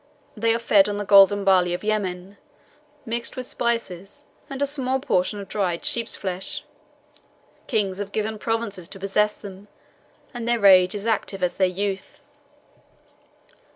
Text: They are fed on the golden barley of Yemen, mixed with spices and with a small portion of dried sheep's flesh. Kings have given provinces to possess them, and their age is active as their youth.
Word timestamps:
They 0.35 0.51
are 0.55 0.57
fed 0.57 0.89
on 0.89 0.97
the 0.97 1.05
golden 1.05 1.43
barley 1.43 1.75
of 1.75 1.83
Yemen, 1.83 2.39
mixed 3.05 3.37
with 3.37 3.45
spices 3.45 4.23
and 4.49 4.59
with 4.59 4.67
a 4.67 4.73
small 4.73 4.99
portion 4.99 5.39
of 5.39 5.47
dried 5.47 5.85
sheep's 5.85 6.15
flesh. 6.15 6.63
Kings 7.67 7.99
have 7.99 8.11
given 8.11 8.39
provinces 8.39 8.87
to 8.89 8.99
possess 8.99 9.37
them, 9.37 9.67
and 10.33 10.47
their 10.47 10.65
age 10.65 10.95
is 10.95 11.05
active 11.05 11.43
as 11.43 11.53
their 11.53 11.67
youth. 11.67 12.23